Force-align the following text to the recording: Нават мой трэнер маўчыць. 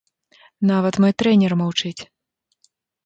Нават 0.71 0.97
мой 1.05 1.13
трэнер 1.23 1.51
маўчыць. 1.63 2.01